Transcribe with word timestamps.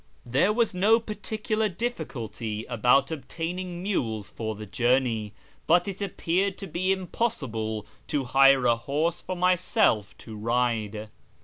There 0.25 0.51
was 0.51 0.73
no 0.73 0.99
particular 0.99 1.69
difficulty 1.69 2.65
about 2.65 3.11
obtaining 3.11 3.83
mules 3.83 4.31
for 4.31 4.55
the 4.55 4.65
journey, 4.65 5.31
but 5.67 5.87
it 5.87 6.01
appeared 6.01 6.57
to 6.57 6.65
be 6.65 6.91
impossible 6.91 7.85
to 8.07 8.23
hire 8.23 8.65
a 8.65 8.75
horse 8.77 9.21
for 9.21 9.35
myself 9.35 10.17
to 10.17 10.35
ride. 10.35 11.09